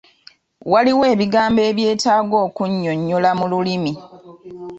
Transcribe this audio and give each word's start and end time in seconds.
Waliwo 0.71 1.03
ebigambo 1.13 1.61
ebyetaaga 1.69 2.35
okunnyonnyola 2.47 3.29
mu 3.39 3.45
lulimi. 3.51 3.93